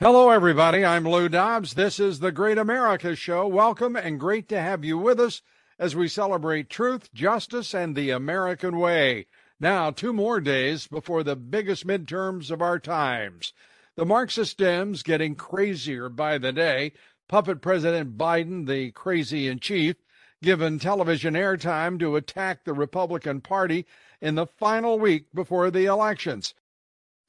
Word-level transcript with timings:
Hello, 0.00 0.30
everybody. 0.30 0.84
I'm 0.84 1.02
Lou 1.02 1.28
Dobbs. 1.28 1.74
This 1.74 1.98
is 1.98 2.20
the 2.20 2.30
Great 2.30 2.56
America 2.56 3.16
Show. 3.16 3.48
Welcome 3.48 3.96
and 3.96 4.20
great 4.20 4.48
to 4.48 4.60
have 4.60 4.84
you 4.84 4.96
with 4.96 5.18
us 5.18 5.42
as 5.76 5.96
we 5.96 6.06
celebrate 6.06 6.70
truth, 6.70 7.12
justice, 7.12 7.74
and 7.74 7.96
the 7.96 8.10
American 8.10 8.78
way. 8.78 9.26
Now, 9.58 9.90
two 9.90 10.12
more 10.12 10.40
days 10.40 10.86
before 10.86 11.24
the 11.24 11.34
biggest 11.34 11.84
midterms 11.84 12.52
of 12.52 12.62
our 12.62 12.78
times. 12.78 13.52
The 13.96 14.06
Marxist 14.06 14.56
Dems 14.56 15.02
getting 15.02 15.34
crazier 15.34 16.08
by 16.08 16.38
the 16.38 16.52
day. 16.52 16.92
Puppet 17.28 17.60
President 17.60 18.16
Biden, 18.16 18.68
the 18.68 18.92
crazy 18.92 19.48
in 19.48 19.58
chief, 19.58 19.96
given 20.40 20.78
television 20.78 21.34
airtime 21.34 21.98
to 21.98 22.14
attack 22.14 22.62
the 22.62 22.72
Republican 22.72 23.40
Party 23.40 23.84
in 24.20 24.36
the 24.36 24.46
final 24.46 24.96
week 24.96 25.24
before 25.34 25.72
the 25.72 25.86
elections. 25.86 26.54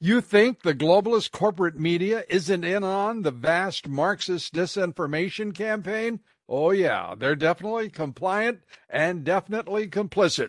You 0.02 0.22
think 0.22 0.62
the 0.62 0.74
globalist 0.74 1.30
corporate 1.30 1.78
media 1.78 2.24
isn't 2.30 2.64
in 2.64 2.82
on 2.82 3.20
the 3.20 3.30
vast 3.30 3.86
Marxist 3.86 4.54
disinformation 4.54 5.54
campaign? 5.54 6.20
Oh, 6.48 6.70
yeah, 6.70 7.14
they're 7.14 7.36
definitely 7.36 7.90
compliant 7.90 8.60
and 8.88 9.24
definitely 9.24 9.88
complicit. 9.88 10.48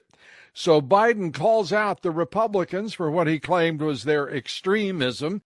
So 0.53 0.80
Biden 0.81 1.33
calls 1.33 1.73
out 1.73 2.02
the 2.02 2.11
Republicans 2.11 2.93
for 2.93 3.11
what 3.11 3.27
he 3.27 3.39
claimed 3.39 3.81
was 3.81 4.05
their 4.05 4.30
extremism, 4.30 5.41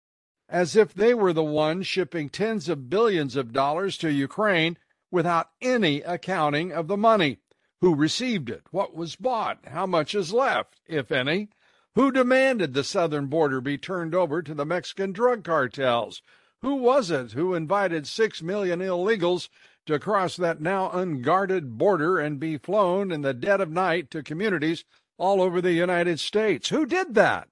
as 0.48 0.74
if 0.74 0.92
they 0.92 1.14
were 1.14 1.32
the 1.32 1.44
ones 1.44 1.86
shipping 1.86 2.28
tens 2.28 2.68
of 2.68 2.90
billions 2.90 3.36
of 3.36 3.52
dollars 3.52 3.96
to 3.98 4.10
Ukraine 4.10 4.78
without 5.12 5.50
any 5.60 6.00
accounting 6.02 6.72
of 6.72 6.88
the 6.88 6.96
money. 6.96 7.38
Who 7.80 7.94
received 7.94 8.50
it? 8.50 8.64
What 8.72 8.96
was 8.96 9.14
bought? 9.14 9.60
How 9.68 9.86
much 9.86 10.12
is 10.16 10.32
left, 10.32 10.80
if 10.88 11.12
any? 11.12 11.50
Who 11.94 12.10
demanded 12.10 12.72
the 12.72 12.84
southern 12.84 13.26
border 13.26 13.60
be 13.60 13.76
turned 13.76 14.14
over 14.14 14.42
to 14.42 14.54
the 14.54 14.64
Mexican 14.64 15.12
drug 15.12 15.44
cartels? 15.44 16.22
Who 16.62 16.76
was 16.76 17.10
it 17.10 17.32
who 17.32 17.54
invited 17.54 18.06
six 18.06 18.42
million 18.42 18.80
illegals 18.80 19.48
to 19.86 19.98
cross 19.98 20.36
that 20.36 20.60
now 20.60 20.90
unguarded 20.90 21.76
border 21.76 22.18
and 22.18 22.38
be 22.38 22.56
flown 22.56 23.10
in 23.10 23.22
the 23.22 23.34
dead 23.34 23.60
of 23.60 23.70
night 23.70 24.10
to 24.12 24.22
communities 24.22 24.84
all 25.18 25.42
over 25.42 25.60
the 25.60 25.72
United 25.72 26.18
States. 26.20 26.68
Who 26.70 26.86
did 26.86 27.14
that? 27.14 27.48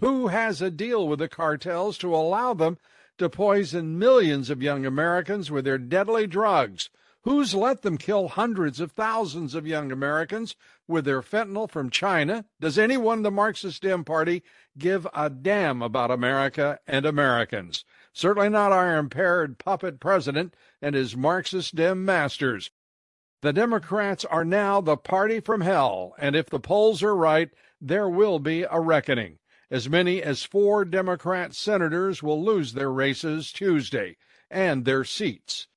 Who 0.00 0.28
has 0.28 0.60
a 0.60 0.70
deal 0.70 1.06
with 1.06 1.18
the 1.18 1.28
cartels 1.28 1.96
to 1.98 2.14
allow 2.14 2.54
them 2.54 2.78
to 3.18 3.28
poison 3.28 3.98
millions 3.98 4.50
of 4.50 4.62
young 4.62 4.84
Americans 4.84 5.50
with 5.50 5.64
their 5.64 5.78
deadly 5.78 6.26
drugs? 6.26 6.90
Who's 7.24 7.54
let 7.54 7.80
them 7.80 7.96
kill 7.96 8.28
hundreds 8.28 8.80
of 8.80 8.92
thousands 8.92 9.54
of 9.54 9.66
young 9.66 9.90
Americans 9.90 10.56
with 10.86 11.06
their 11.06 11.22
fentanyl 11.22 11.70
from 11.70 11.88
China? 11.88 12.44
Does 12.60 12.78
anyone 12.78 13.20
in 13.20 13.22
the 13.22 13.30
Marxist 13.30 13.80
Dem 13.80 14.04
Party 14.04 14.42
give 14.76 15.06
a 15.14 15.30
damn 15.30 15.80
about 15.80 16.10
America 16.10 16.80
and 16.86 17.06
Americans? 17.06 17.86
Certainly 18.12 18.50
not 18.50 18.72
our 18.72 18.98
impaired 18.98 19.58
puppet 19.58 20.00
president 20.00 20.54
and 20.82 20.94
his 20.94 21.16
Marxist 21.16 21.74
Dem 21.74 22.04
masters. 22.04 22.70
The 23.40 23.54
Democrats 23.54 24.26
are 24.26 24.44
now 24.44 24.82
the 24.82 24.98
party 24.98 25.40
from 25.40 25.62
hell, 25.62 26.14
and 26.18 26.36
if 26.36 26.50
the 26.50 26.60
polls 26.60 27.02
are 27.02 27.16
right, 27.16 27.50
there 27.80 28.08
will 28.08 28.38
be 28.38 28.64
a 28.64 28.80
reckoning. 28.80 29.38
As 29.70 29.88
many 29.88 30.22
as 30.22 30.42
four 30.42 30.84
Democrat 30.84 31.54
senators 31.54 32.22
will 32.22 32.44
lose 32.44 32.74
their 32.74 32.92
races 32.92 33.50
Tuesday 33.50 34.18
and 34.50 34.84
their 34.84 35.04
seats. 35.04 35.68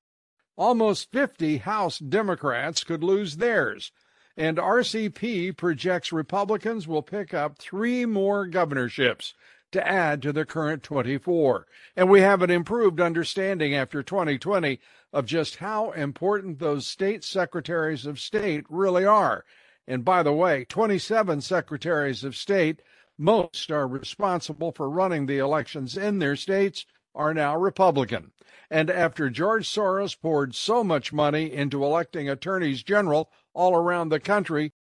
Almost 0.58 1.12
50 1.12 1.58
House 1.58 2.00
Democrats 2.00 2.82
could 2.82 3.04
lose 3.04 3.36
theirs, 3.36 3.92
and 4.36 4.58
RCP 4.58 5.56
projects 5.56 6.10
Republicans 6.10 6.88
will 6.88 7.00
pick 7.00 7.32
up 7.32 7.58
three 7.58 8.04
more 8.04 8.44
governorships 8.44 9.34
to 9.70 9.86
add 9.86 10.20
to 10.22 10.32
the 10.32 10.44
current 10.44 10.82
24. 10.82 11.68
And 11.94 12.10
we 12.10 12.22
have 12.22 12.42
an 12.42 12.50
improved 12.50 13.00
understanding 13.00 13.76
after 13.76 14.02
2020 14.02 14.80
of 15.12 15.26
just 15.26 15.56
how 15.56 15.92
important 15.92 16.58
those 16.58 16.88
state 16.88 17.22
secretaries 17.22 18.04
of 18.04 18.18
state 18.18 18.64
really 18.68 19.04
are. 19.04 19.44
And 19.86 20.04
by 20.04 20.24
the 20.24 20.32
way, 20.32 20.64
27 20.64 21.40
secretaries 21.40 22.24
of 22.24 22.34
state, 22.34 22.82
most 23.16 23.70
are 23.70 23.86
responsible 23.86 24.72
for 24.72 24.90
running 24.90 25.26
the 25.26 25.38
elections 25.38 25.96
in 25.96 26.18
their 26.18 26.34
states, 26.34 26.84
are 27.14 27.34
now 27.34 27.56
Republican. 27.56 28.32
And 28.70 28.90
after 28.90 29.30
George 29.30 29.68
Soros 29.68 30.18
poured 30.20 30.54
so 30.54 30.84
much 30.84 31.12
money 31.12 31.52
into 31.52 31.84
electing 31.84 32.28
attorneys 32.28 32.82
general 32.82 33.30
all 33.54 33.74
around 33.74 34.10
the 34.10 34.20
country, 34.20 34.72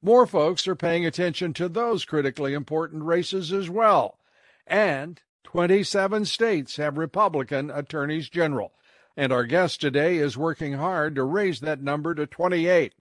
more 0.00 0.26
folks 0.26 0.66
are 0.66 0.76
paying 0.76 1.04
attention 1.06 1.52
to 1.54 1.68
those 1.68 2.04
critically 2.04 2.54
important 2.54 3.04
races 3.04 3.52
as 3.52 3.68
well 3.68 4.18
and 4.66 5.20
27 5.44 6.24
states 6.24 6.76
have 6.76 6.96
Republican 6.96 7.70
attorneys 7.70 8.28
general. 8.28 8.72
And 9.16 9.32
our 9.32 9.44
guest 9.44 9.80
today 9.80 10.16
is 10.16 10.38
working 10.38 10.74
hard 10.74 11.14
to 11.16 11.24
raise 11.24 11.60
that 11.60 11.82
number 11.82 12.14
to 12.14 12.26
28. 12.26 12.94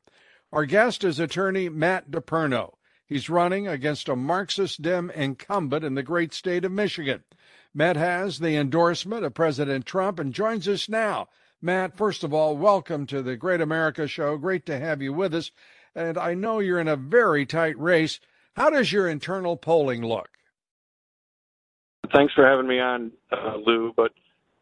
Our 0.52 0.66
guest 0.66 1.04
is 1.04 1.20
attorney 1.20 1.70
Matt 1.70 2.12
DePerno. 2.12 2.74
He's 3.12 3.30
running 3.30 3.68
against 3.68 4.08
a 4.08 4.16
Marxist 4.16 4.82
Dem 4.82 5.10
incumbent 5.10 5.84
in 5.84 5.96
the 5.96 6.02
great 6.02 6.34
state 6.34 6.64
of 6.64 6.72
Michigan. 6.72 7.26
Matt 7.74 7.98
has 7.98 8.40
the 8.40 8.56
endorsement 8.56 9.26
of 9.26 9.34
President 9.34 9.86
Trump 9.86 10.18
and 10.18 10.34
joins 10.34 10.66
us 10.66 10.88
now. 10.88 11.28
Matt, 11.62 11.98
first 11.98 12.24
of 12.24 12.34
all, 12.34 12.56
welcome 12.56 13.06
to 13.08 13.22
the 13.22 13.36
Great 13.36 13.60
America 13.60 14.08
Show. 14.08 14.38
Great 14.38 14.66
to 14.68 14.80
have 14.80 15.02
you 15.02 15.12
with 15.12 15.36
us. 15.36 15.52
And 15.94 16.18
I 16.18 16.36
know 16.36 16.60
you're 16.60 16.80
in 16.80 16.88
a 16.88 16.96
very 16.96 17.46
tight 17.46 17.78
race. 17.78 18.22
How 18.56 18.70
does 18.70 18.94
your 18.94 19.10
internal 19.10 19.58
polling 19.58 20.06
look? 20.06 20.30
Thanks 22.16 22.34
for 22.34 22.48
having 22.48 22.66
me 22.66 22.80
on, 22.80 23.12
uh, 23.30 23.58
Lou. 23.58 23.92
But 23.94 24.14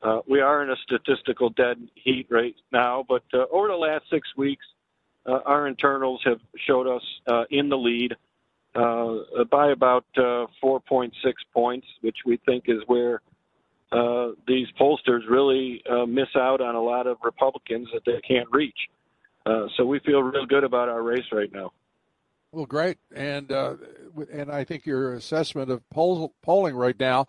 uh, 0.02 0.22
we 0.28 0.42
are 0.42 0.64
in 0.64 0.72
a 0.72 0.76
statistical 0.78 1.52
dead 1.52 1.88
heat 1.94 2.26
right 2.32 2.56
now. 2.72 3.06
But 3.08 3.26
uh, 3.32 3.46
over 3.52 3.68
the 3.68 3.76
last 3.76 4.06
six 4.10 4.28
weeks, 4.36 4.66
uh, 5.28 5.38
our 5.46 5.68
internals 5.68 6.22
have 6.26 6.40
showed 6.66 6.88
us 6.88 7.04
uh, 7.28 7.44
in 7.52 7.70
the 7.70 7.78
lead 7.78 8.16
uh, 8.76 9.44
by 9.50 9.72
about 9.72 10.06
4.6 10.18 11.12
points, 11.54 11.88
which 12.02 12.18
we 12.26 12.38
think 12.46 12.66
is 12.68 12.82
where 12.88 13.22
these 14.48 14.68
pollsters 14.80 15.22
really 15.30 15.84
miss 16.08 16.30
out 16.36 16.62
on 16.62 16.76
a 16.76 16.82
lot 16.82 17.08
of 17.08 17.18
Republicans 17.24 17.88
that 17.94 18.04
they 18.06 18.20
can't 18.28 18.48
reach. 18.52 18.90
so 19.78 19.86
we 19.86 20.00
feel 20.00 20.22
real 20.22 20.46
good 20.46 20.64
about 20.64 20.90
our 20.90 21.02
race 21.02 21.26
right 21.32 21.52
now. 21.52 21.72
Well, 22.52 22.66
great, 22.66 22.98
and 23.16 23.52
uh, 23.52 23.76
and 24.32 24.52
I 24.52 24.64
think 24.64 24.88
your 24.88 25.14
assessment 25.14 25.70
of 25.70 25.88
poll, 25.92 26.34
polling 26.42 26.76
right 26.76 27.00
now, 27.00 27.28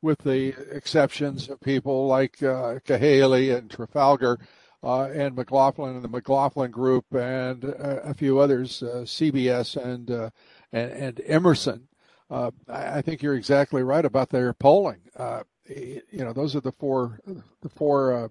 with 0.00 0.20
the 0.20 0.54
exceptions 0.74 1.50
of 1.50 1.60
people 1.60 2.06
like 2.06 2.42
uh, 2.42 2.78
Cahaly 2.86 3.54
and 3.54 3.70
Trafalgar, 3.70 4.38
uh, 4.82 5.10
and 5.14 5.36
McLaughlin 5.36 5.96
and 5.96 6.02
the 6.02 6.08
McLaughlin 6.08 6.70
Group, 6.70 7.04
and 7.14 7.64
uh, 7.64 8.00
a 8.02 8.14
few 8.14 8.38
others, 8.38 8.82
uh, 8.82 9.02
CBS 9.04 9.76
and, 9.76 10.10
uh, 10.10 10.30
and, 10.72 10.90
and 10.92 11.20
Emerson. 11.26 11.88
I, 12.30 12.50
I, 12.68 13.02
think 13.02 13.22
you're 13.22 13.34
exactly 13.34 13.82
right 13.82 14.06
about 14.06 14.30
their 14.30 14.54
polling. 14.54 15.00
you 15.68 16.02
know, 16.12 16.32
those 16.32 16.56
are 16.56 16.60
the 16.60 16.72
four 16.72 17.20
the 17.60 17.68
four 17.68 18.30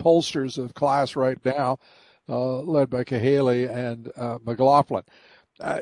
pollsters 0.00 0.56
of 0.56 0.72
class 0.72 1.14
right 1.14 1.38
now, 1.44 1.78
led 2.26 2.88
by 2.88 3.04
Cahaly 3.04 3.68
and 3.68 4.10
McLaughlin 4.46 5.04
uh, 5.60 5.80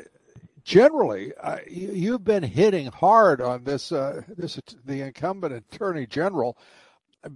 generally, 0.63 1.33
uh, 1.41 1.57
you, 1.69 2.13
have 2.13 2.23
been 2.23 2.43
hitting 2.43 2.87
hard 2.87 3.41
on 3.41 3.63
this 3.63 3.91
uh, 3.91 4.21
this 4.27 4.59
the 4.85 5.01
incumbent 5.01 5.53
attorney 5.53 6.05
general. 6.05 6.57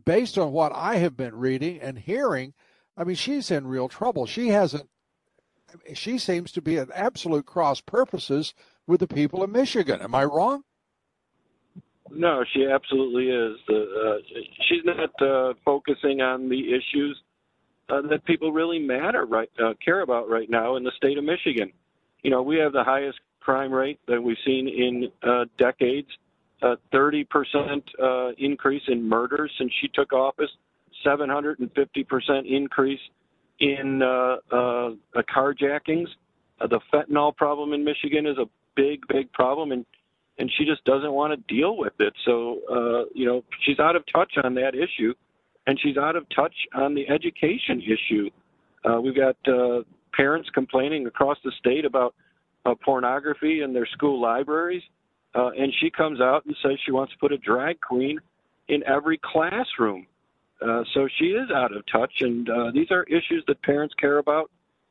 Based 0.04 0.38
on 0.38 0.52
what 0.52 0.74
I 0.76 0.98
have 0.98 1.16
been 1.16 1.34
reading 1.34 1.80
and 1.80 1.98
hearing, 1.98 2.54
I 2.98 3.06
mean, 3.06 3.16
she's 3.16 3.52
in 3.52 3.68
real 3.68 3.88
trouble. 3.88 4.26
She 4.26 4.50
hasn't. 4.50 4.90
She 5.94 6.18
seems 6.18 6.52
to 6.54 6.62
be 6.62 6.78
at 6.78 6.90
absolute 6.94 7.46
cross 7.46 7.82
purposes 7.82 8.54
with 8.86 9.00
the 9.00 9.08
people 9.08 9.44
of 9.44 9.50
Michigan. 9.50 10.02
Am 10.02 10.16
I 10.16 10.24
wrong? 10.24 10.64
No, 12.10 12.44
she 12.54 12.66
absolutely 12.66 13.30
is. 13.30 13.58
Uh, 13.70 14.18
she's 14.68 14.84
not 14.86 15.22
uh, 15.22 15.54
focusing 15.66 16.22
on 16.22 16.48
the 16.48 16.74
issues 16.74 17.22
uh, 17.90 18.02
that 18.10 18.24
people 18.26 18.54
really 18.54 18.80
matter 18.80 19.26
right 19.26 19.50
uh, 19.62 19.74
care 19.84 20.02
about 20.02 20.30
right 20.30 20.50
now 20.50 20.78
in 20.78 20.84
the 20.84 20.92
state 20.98 21.18
of 21.18 21.26
Michigan 21.26 21.72
you 22.24 22.32
know, 22.32 22.42
we 22.42 22.58
have 22.58 22.74
the 22.74 22.84
highest 22.84 23.20
crime 23.40 23.72
rate 23.72 24.00
that 24.08 24.22
we've 24.22 24.38
seen 24.46 24.68
in 24.68 25.10
uh, 25.24 25.46
decades. 25.58 26.10
a 26.62 26.76
30% 26.94 27.26
uh, 28.02 28.34
increase 28.38 28.82
in 28.88 29.08
murders 29.08 29.52
since 29.58 29.72
she 29.80 29.88
took 29.88 30.12
office, 30.12 30.50
750% 31.06 31.66
increase 32.46 33.00
in 33.60 34.02
uh, 34.02 34.38
uh, 34.56 35.22
carjackings. 35.36 36.08
Uh, 36.60 36.68
the 36.68 36.80
fentanyl 36.94 37.36
problem 37.36 37.74
in 37.74 37.84
Michigan 37.84 38.26
is 38.26 38.38
a 38.38 38.46
big, 38.76 39.02
big 39.08 39.32
problem, 39.34 39.72
and 39.72 39.86
and 40.40 40.52
she 40.58 40.66
just 40.66 40.84
doesn't 40.86 41.14
want 41.14 41.34
to 41.34 41.56
deal 41.56 41.78
with 41.78 41.94
it. 42.00 42.14
So, 42.24 42.60
uh, 42.72 43.10
you 43.16 43.26
know, 43.26 43.44
she's 43.66 43.80
out 43.80 43.96
of 43.96 44.04
touch 44.14 44.34
on 44.44 44.54
that 44.54 44.76
issue, 44.76 45.14
and 45.66 45.80
she's 45.82 45.98
out 45.98 46.16
of 46.16 46.26
touch 46.36 46.54
on 46.76 46.94
the 46.94 47.10
education 47.10 47.82
issue. 47.82 48.30
Uh, 48.86 49.02
we've 49.02 49.16
got 49.16 49.36
uh, 49.48 49.82
parents 50.14 50.48
complaining 50.54 51.08
across 51.08 51.38
the 51.44 51.52
state 51.60 51.86
about 51.86 52.14
uh, 52.66 52.76
pornography 52.86 53.62
in 53.62 53.74
their 53.74 53.88
school 53.88 54.22
libraries, 54.22 54.84
uh, 55.34 55.50
and 55.58 55.74
she 55.80 55.90
comes 55.90 56.22
out 56.22 56.46
and 56.46 56.56
says 56.62 56.74
she 56.86 56.92
wants 56.92 57.14
to 57.14 57.20
put 57.20 57.32
a 57.32 57.38
drag 57.40 57.80
queen 57.82 58.20
in 58.68 58.84
every 58.84 59.20
classroom. 59.24 60.06
Uh, 60.62 60.84
so 60.94 61.08
she 61.20 61.26
is 61.26 61.52
out 61.52 61.76
of 61.76 61.84
touch, 61.92 62.12
and 62.22 62.50
uh, 62.50 62.72
these 62.72 62.90
are 62.90 63.04
issues 63.04 63.44
that 63.48 63.62
parents 63.62 63.94
care 64.00 64.18
about. 64.18 64.50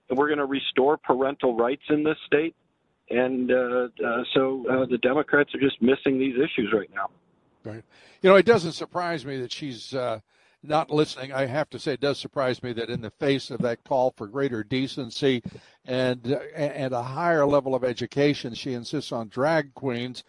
And 0.09 0.17
we're 0.17 0.29
going 0.29 0.39
to 0.39 0.47
restore 0.47 0.97
parental 0.97 1.57
rights 1.57 1.83
in 1.89 2.05
this 2.05 2.17
state, 2.27 2.55
and 3.11 3.51
uh, 3.51 3.89
uh, 4.07 4.23
so 4.35 4.65
uh, 4.71 4.87
the 4.87 4.99
Democrats 4.99 5.53
are 5.53 5.59
just 5.59 5.83
missing 5.83 6.21
these 6.21 6.37
issues 6.37 6.73
right 6.73 6.91
now. 6.95 7.11
Right. 7.65 7.83
You 8.23 8.31
know, 8.31 8.37
it 8.37 8.47
doesn't 8.47 8.73
surprise 8.73 9.27
me 9.27 9.39
that 9.39 9.51
she's 9.51 9.93
not 10.63 10.91
listening. 10.91 11.33
I 11.33 11.47
have 11.47 11.69
to 11.71 11.81
say, 11.81 11.95
it 11.95 12.01
does 12.01 12.21
surprise 12.21 12.63
me 12.63 12.73
that 12.75 12.89
in 12.89 13.01
the 13.01 13.11
face 13.11 13.51
of 13.51 13.61
that 13.63 13.83
call 13.83 14.15
for 14.17 14.29
greater 14.29 14.63
decency 14.63 15.43
and 15.85 16.25
and 16.55 16.95
a 16.95 17.03
higher 17.03 17.45
level 17.45 17.75
of 17.75 17.83
education, 17.83 18.55
she 18.55 18.73
insists 18.75 19.11
on 19.11 19.29
drag 19.29 19.75
queens. 19.75 20.23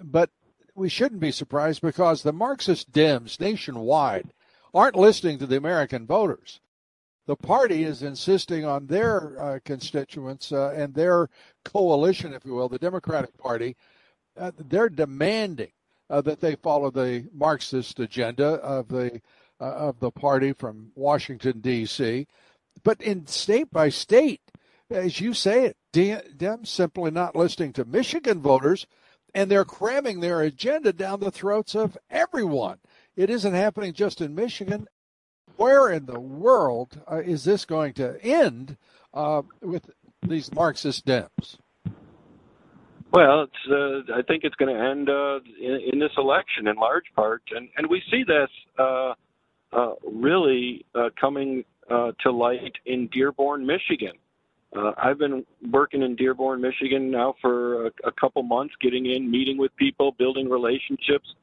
But 0.00 0.30
we 0.74 0.88
shouldn't 0.88 1.20
be 1.20 1.32
surprised 1.32 1.82
because 1.82 2.22
the 2.22 2.32
Marxist 2.32 2.90
Dems 2.90 3.38
nationwide 3.38 4.32
aren't 4.74 4.96
listening 4.96 5.38
to 5.38 5.46
the 5.46 5.56
American 5.56 6.06
voters. 6.06 6.60
The 7.26 7.36
party 7.36 7.84
is 7.84 8.02
insisting 8.02 8.64
on 8.64 8.86
their 8.86 9.40
uh, 9.40 9.58
constituents 9.64 10.50
uh, 10.50 10.72
and 10.74 10.94
their 10.94 11.28
coalition, 11.64 12.32
if 12.32 12.44
you 12.46 12.54
will, 12.54 12.70
the 12.70 12.78
Democratic 12.78 13.36
Party. 13.36 13.76
Uh, 14.34 14.52
they're 14.56 14.88
demanding 14.88 15.72
uh, 16.08 16.22
that 16.22 16.40
they 16.40 16.54
follow 16.56 16.90
the 16.90 17.28
Marxist 17.34 18.00
agenda 18.00 18.54
of 18.54 18.88
the 18.88 19.20
uh, 19.60 19.64
of 19.64 20.00
the 20.00 20.10
party 20.10 20.52
from 20.52 20.92
Washington 20.94 21.60
D.C. 21.60 22.26
But 22.84 23.00
in 23.02 23.26
state 23.26 23.70
by 23.70 23.88
state, 23.88 24.40
as 24.90 25.20
you 25.20 25.34
say 25.34 25.66
it, 25.66 25.76
Dems 25.92 26.68
simply 26.68 27.10
not 27.10 27.36
listening 27.36 27.72
to 27.74 27.84
Michigan 27.84 28.40
voters, 28.40 28.86
and 29.34 29.50
they're 29.50 29.64
cramming 29.64 30.20
their 30.20 30.40
agenda 30.42 30.92
down 30.92 31.20
the 31.20 31.30
throats 31.30 31.74
of 31.74 31.98
everyone. 32.08 32.78
It 33.18 33.30
isn't 33.30 33.52
happening 33.52 33.94
just 33.94 34.20
in 34.20 34.36
Michigan. 34.36 34.86
Where 35.56 35.90
in 35.90 36.06
the 36.06 36.20
world 36.20 37.02
uh, 37.10 37.16
is 37.16 37.42
this 37.42 37.64
going 37.64 37.94
to 37.94 38.16
end 38.22 38.76
uh, 39.12 39.42
with 39.60 39.90
these 40.22 40.54
Marxist 40.54 41.04
Dems? 41.04 41.58
Well, 43.12 43.42
it's, 43.42 43.52
uh, 43.68 44.14
I 44.16 44.22
think 44.22 44.44
it's 44.44 44.54
going 44.54 44.72
to 44.72 44.80
end 44.80 45.10
uh, 45.10 45.40
in, 45.60 45.94
in, 45.94 45.98
this 45.98 46.12
election 46.16 46.68
in 46.68 46.76
large 46.76 47.06
part, 47.16 47.42
and 47.50 47.68
and 47.76 47.88
we 47.88 48.02
see 48.08 48.22
this 48.22 48.50
uh, 48.78 49.14
uh 49.72 49.94
really 50.04 50.84
uh, 50.94 51.08
coming 51.20 51.64
uh, 51.90 52.12
to 52.20 52.30
light 52.30 52.74
in 52.86 53.08
Dearborn, 53.08 53.66
Michigan. 53.66 54.12
I've 54.96 55.18
been 55.18 55.44
working 55.72 56.02
in 56.02 56.14
Dearborn, 56.14 56.60
Michigan 56.60 57.10
now 57.10 57.34
for 57.40 57.86
a, 57.86 57.90
a, 58.04 58.12
couple 58.12 58.42
months, 58.42 58.74
getting 58.80 59.06
in, 59.06 59.28
meeting 59.28 59.56
with 59.56 59.74
people, 59.76 60.12
building 60.12 60.48
relationships, 60.48 61.34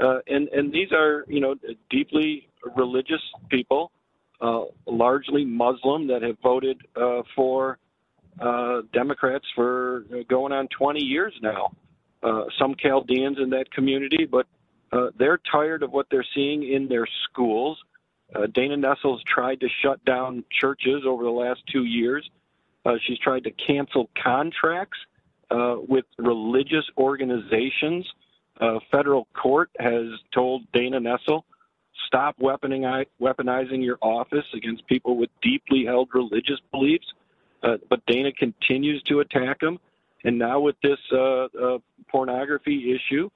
and 0.00 0.48
and 0.48 0.72
these 0.72 0.92
are 0.92 1.24
you 1.28 1.40
know 1.40 1.54
deeply 1.90 2.48
religious 2.76 3.22
people, 3.48 3.92
largely 4.86 5.44
Muslim, 5.44 6.06
that 6.08 6.22
have 6.22 6.38
voted 6.42 6.80
for 7.36 7.78
uh, 8.40 8.82
Democrats 8.92 9.44
for 9.54 10.04
going 10.28 10.52
on 10.52 10.68
20 10.68 11.00
years 11.00 11.34
now. 11.42 11.72
Uh, 12.22 12.44
some 12.58 12.74
Chaldeans 12.78 13.38
in 13.38 13.50
that 13.50 13.70
community, 13.72 14.26
but 14.30 14.46
uh, 14.92 15.06
they're 15.18 15.40
tired 15.50 15.82
of 15.82 15.92
what 15.92 16.06
they're 16.10 16.26
seeing 16.34 16.70
in 16.70 16.86
their 16.88 17.06
schools. 17.24 17.78
Uh, 18.34 18.46
Dana 18.54 18.76
Nessel's 18.76 19.22
tried 19.26 19.60
to 19.60 19.68
shut 19.82 20.04
down 20.04 20.44
churches 20.60 21.02
over 21.06 21.24
the 21.24 21.30
last 21.30 21.60
two 21.72 21.84
years. 21.84 22.28
Uh, 22.84 22.94
she's 23.06 23.18
tried 23.18 23.44
to 23.44 23.50
cancel 23.52 24.10
contracts 24.22 24.98
uh, 25.50 25.76
with 25.88 26.04
religious 26.18 26.84
organizations. 26.98 28.06
Uh, 28.60 28.78
federal 28.90 29.26
court 29.40 29.70
has 29.78 30.04
told 30.34 30.62
Dana 30.72 31.00
Nessel, 31.00 31.42
stop 32.06 32.36
weaponizing 32.38 33.82
your 33.82 33.98
office 34.02 34.44
against 34.54 34.86
people 34.86 35.16
with 35.16 35.30
deeply 35.42 35.84
held 35.84 36.08
religious 36.12 36.60
beliefs. 36.70 37.06
Uh, 37.62 37.76
but 37.88 38.04
Dana 38.06 38.32
continues 38.32 39.02
to 39.04 39.20
attack 39.20 39.62
him. 39.62 39.78
And 40.24 40.38
now 40.38 40.60
with 40.60 40.76
this 40.82 40.98
uh, 41.12 41.44
uh, 41.44 41.78
pornography 42.10 42.94
issue 42.94 43.30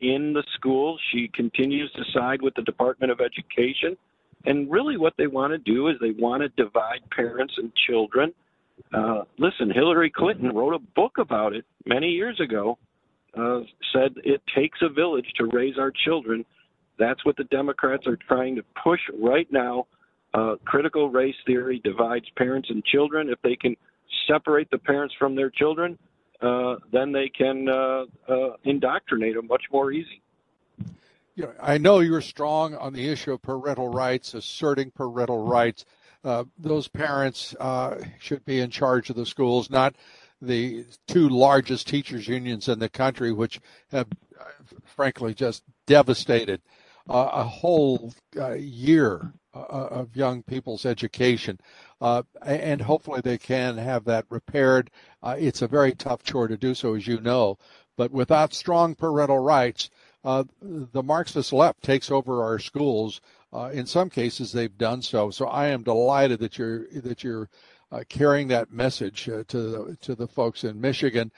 in 0.00 0.32
the 0.32 0.42
schools, 0.54 1.00
she 1.12 1.28
continues 1.34 1.92
to 1.92 2.02
side 2.12 2.40
with 2.40 2.54
the 2.54 2.62
Department 2.62 3.12
of 3.12 3.20
Education. 3.20 3.96
And 4.44 4.70
really, 4.70 4.96
what 4.96 5.14
they 5.18 5.26
want 5.26 5.52
to 5.52 5.58
do 5.58 5.88
is 5.88 5.96
they 6.00 6.10
want 6.12 6.42
to 6.42 6.48
divide 6.50 7.00
parents 7.14 7.54
and 7.58 7.72
children. 7.86 8.32
Uh, 8.92 9.22
listen, 9.38 9.70
Hillary 9.70 10.10
Clinton 10.10 10.54
wrote 10.54 10.74
a 10.74 10.78
book 10.78 11.18
about 11.18 11.52
it 11.52 11.64
many 11.86 12.08
years 12.08 12.40
ago. 12.40 12.78
Uh, 13.36 13.60
said 13.94 14.12
it 14.24 14.42
takes 14.54 14.78
a 14.82 14.88
village 14.88 15.26
to 15.36 15.46
raise 15.46 15.78
our 15.78 15.90
children. 16.04 16.44
That's 16.98 17.24
what 17.24 17.36
the 17.36 17.44
Democrats 17.44 18.06
are 18.06 18.18
trying 18.28 18.56
to 18.56 18.64
push 18.82 19.00
right 19.18 19.50
now 19.50 19.86
uh, 20.34 20.56
critical 20.64 21.10
race 21.10 21.34
theory 21.46 21.80
divides 21.84 22.26
parents 22.36 22.70
and 22.70 22.84
children. 22.84 23.28
If 23.28 23.40
they 23.42 23.56
can 23.56 23.76
separate 24.26 24.70
the 24.70 24.78
parents 24.78 25.14
from 25.18 25.34
their 25.34 25.50
children, 25.50 25.98
uh, 26.40 26.76
then 26.92 27.12
they 27.12 27.28
can 27.28 27.68
uh, 27.68 28.04
uh 28.28 28.56
indoctrinate 28.64 29.34
them 29.34 29.46
much 29.46 29.64
more 29.72 29.92
easy. 29.92 30.22
You 31.34 31.44
know, 31.44 31.52
I 31.60 31.78
know 31.78 32.00
you're 32.00 32.20
strong 32.20 32.74
on 32.74 32.92
the 32.92 33.08
issue 33.08 33.32
of 33.32 33.42
parental 33.42 33.88
rights, 33.88 34.34
asserting 34.34 34.90
parental 34.90 35.46
rights. 35.46 35.84
Uh, 36.24 36.44
those 36.58 36.88
parents 36.88 37.54
uh, 37.58 37.96
should 38.18 38.44
be 38.44 38.60
in 38.60 38.70
charge 38.70 39.10
of 39.10 39.16
the 39.16 39.26
schools, 39.26 39.70
not 39.70 39.94
the 40.42 40.84
two 41.06 41.28
largest 41.28 41.86
teachers 41.86 42.28
unions 42.28 42.68
in 42.68 42.78
the 42.78 42.88
country, 42.88 43.32
which 43.32 43.60
have, 43.90 44.08
frankly, 44.84 45.32
just 45.32 45.62
devastated 45.86 46.60
a 47.08 47.44
whole 47.44 48.12
year 48.56 49.32
uh, 49.54 49.88
of 49.90 50.16
young 50.16 50.42
people's 50.42 50.86
education. 50.86 51.58
Uh, 52.00 52.22
and 52.44 52.80
hopefully 52.80 53.20
they 53.20 53.38
can 53.38 53.76
have 53.76 54.04
that 54.04 54.24
repaired. 54.30 54.90
Uh, 55.22 55.36
it's 55.38 55.62
a 55.62 55.68
very 55.68 55.92
tough 55.92 56.22
chore 56.22 56.48
to 56.48 56.56
do 56.56 56.74
so, 56.74 56.94
as 56.94 57.06
you 57.06 57.20
know. 57.20 57.58
But 57.96 58.10
without 58.10 58.54
strong 58.54 58.94
parental 58.94 59.38
rights, 59.38 59.90
uh, 60.24 60.44
the 60.62 61.02
Marxist 61.02 61.52
left 61.52 61.82
takes 61.82 62.10
over 62.10 62.42
our 62.42 62.58
schools. 62.58 63.20
Uh, 63.52 63.70
in 63.72 63.86
some 63.86 64.08
cases, 64.08 64.52
they've 64.52 64.78
done 64.78 65.02
so. 65.02 65.30
So 65.30 65.46
I 65.46 65.66
am 65.66 65.82
delighted 65.82 66.40
that 66.40 66.56
you're 66.56 66.86
that 67.02 67.22
you're 67.22 67.42
uh, 67.42 67.46
carrying 68.08 68.48
that 68.48 68.72
message 68.72 69.24
to 69.24 69.44
the, 69.44 69.96
to 70.00 70.14
the 70.14 70.26
folks 70.26 70.64
in 70.64 70.80
Michigan. 70.80 71.30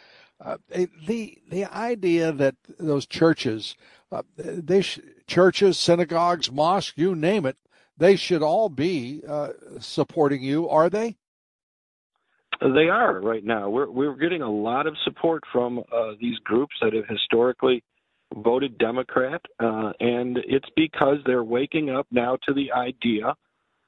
the 1.07 1.39
the 1.49 1.65
idea 1.65 2.33
that 2.33 2.57
those 2.79 3.07
churches, 3.07 3.77
they 4.37 4.83
sh- 4.83 5.01
churches, 5.27 5.79
synagogues, 5.79 6.51
mosques, 6.51 6.97
you 6.97 7.15
name 7.15 7.47
it, 7.47 7.57
they 7.97 8.17
should 8.17 8.43
all 8.43 8.69
be 8.69 9.23
uh, 9.29 9.51
supporting 9.79 10.43
you, 10.43 10.69
are 10.69 10.91
they? 10.91 11.17
They 12.61 12.89
are 12.89 13.21
right 13.21 13.45
now. 13.45 13.69
We're 13.69 13.91
we're 13.91 14.17
getting 14.17 14.43
a 14.43 14.51
lot 14.51 14.87
of 14.87 14.97
support 15.05 15.43
from 15.53 15.79
uh, 15.79 16.13
these 16.21 16.39
groups 16.45 16.75
that 16.81 16.93
have 16.93 17.07
historically 17.09 17.83
voted 18.37 18.79
Democrat, 18.79 19.41
uh, 19.61 19.93
and 20.01 20.39
it's 20.47 20.69
because 20.77 21.19
they're 21.27 21.45
waking 21.45 21.91
up 21.91 22.07
now 22.11 22.39
to 22.47 22.55
the 22.55 22.73
idea 22.73 23.35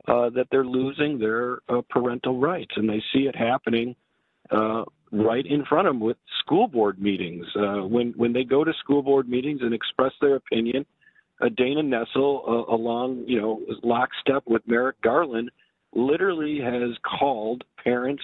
uh, 0.09 0.31
that 0.31 0.47
they're 0.51 0.65
losing 0.65 1.19
their 1.19 1.59
uh, 1.69 1.83
parental 1.91 2.39
rights, 2.39 2.73
and 2.77 2.89
they 2.89 3.03
see 3.13 3.21
it 3.21 3.35
happening 3.37 3.95
uh, 4.51 4.85
right 5.13 5.47
in 5.47 5.65
front 5.65 5.89
of 5.89 5.95
them 5.95 6.01
with 6.01 6.17
school 6.41 6.69
board 6.69 7.01
meetings. 7.01 7.47
Uh, 7.57 7.87
when 7.87 8.13
when 8.17 8.33
they 8.33 8.45
go 8.45 8.65
to 8.65 8.73
school 8.81 9.03
board 9.03 9.29
meetings 9.29 9.61
and 9.63 9.75
express 9.75 10.13
their 10.21 10.37
opinion, 10.37 10.87
uh, 11.41 11.49
Dana 11.57 11.83
Nessel, 11.83 12.49
uh, 12.49 12.73
along 12.73 13.25
you 13.27 13.41
know 13.41 13.61
lockstep 13.83 14.45
with 14.47 14.63
Merrick 14.67 15.01
Garland, 15.03 15.51
literally 15.93 16.61
has 16.61 16.97
called 17.19 17.65
parents 17.83 18.23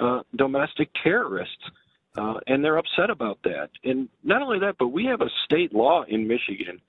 uh, 0.00 0.20
domestic 0.36 0.90
terrorists, 1.02 1.62
uh, 2.16 2.34
and 2.46 2.64
they're 2.64 2.78
upset 2.78 3.10
about 3.10 3.38
that. 3.44 3.70
And 3.84 4.08
not 4.22 4.42
only 4.42 4.58
that, 4.60 4.76
but 4.78 4.88
we 4.88 5.04
have 5.06 5.20
a 5.20 5.30
state 5.44 5.72
law 5.72 6.04
in 6.08 6.26
Michigan 6.26 6.80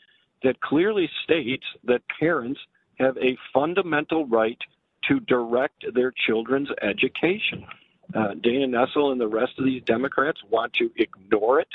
that 0.43 0.59
clearly 0.61 1.09
states 1.23 1.65
that 1.85 2.01
parents 2.19 2.59
have 2.99 3.17
a 3.17 3.37
fundamental 3.53 4.25
right 4.27 4.59
to 5.07 5.19
direct 5.21 5.85
their 5.93 6.11
children's 6.25 6.69
education. 6.81 7.65
Uh, 8.13 8.33
Dana 8.41 8.67
Nessel 8.67 9.11
and 9.11 9.19
the 9.19 9.27
rest 9.27 9.53
of 9.57 9.65
these 9.65 9.83
Democrats 9.83 10.39
want 10.49 10.73
to 10.73 10.89
ignore 10.97 11.59
it 11.59 11.67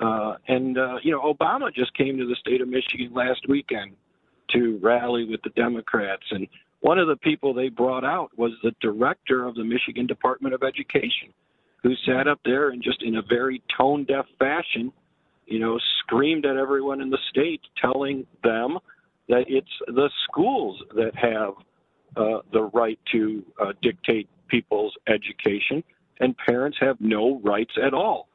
Uh, 0.00 0.36
and, 0.46 0.78
uh, 0.78 0.96
you 1.02 1.10
know, 1.10 1.20
Obama 1.20 1.74
just 1.74 1.92
came 1.94 2.18
to 2.18 2.26
the 2.26 2.36
state 2.36 2.60
of 2.60 2.68
Michigan 2.68 3.12
last 3.12 3.48
weekend 3.48 3.92
to 4.50 4.78
rally 4.80 5.24
with 5.24 5.42
the 5.42 5.50
Democrats. 5.50 6.22
And 6.30 6.46
one 6.80 6.98
of 6.98 7.08
the 7.08 7.16
people 7.16 7.52
they 7.52 7.68
brought 7.68 8.04
out 8.04 8.30
was 8.36 8.52
the 8.62 8.74
director 8.80 9.44
of 9.44 9.54
the 9.56 9.64
Michigan 9.64 10.06
Department 10.06 10.54
of 10.54 10.62
Education, 10.62 11.32
who 11.82 11.94
sat 12.06 12.28
up 12.28 12.40
there 12.44 12.70
and 12.70 12.82
just 12.82 13.02
in 13.02 13.16
a 13.16 13.22
very 13.22 13.62
tone 13.76 14.04
deaf 14.04 14.26
fashion, 14.38 14.92
you 15.46 15.58
know, 15.58 15.78
screamed 16.00 16.46
at 16.46 16.56
everyone 16.56 17.00
in 17.00 17.10
the 17.10 17.18
state, 17.30 17.62
telling 17.76 18.26
them 18.44 18.78
that 19.28 19.44
it's 19.48 19.70
the 19.86 20.10
schools 20.24 20.82
that 20.94 21.14
have 21.14 21.54
uh, 22.16 22.40
the 22.52 22.62
right 22.62 22.98
to 23.12 23.44
uh, 23.60 23.72
dictate 23.82 24.28
people's 24.48 24.94
education, 25.06 25.84
and 26.20 26.36
parents 26.36 26.78
have 26.80 27.00
no 27.00 27.38
rights 27.40 27.74
at 27.82 27.94
all. 27.94 28.28